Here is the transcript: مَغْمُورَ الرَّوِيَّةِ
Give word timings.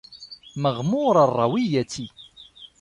مَغْمُورَ 0.55 1.23
الرَّوِيَّةِ 1.23 2.07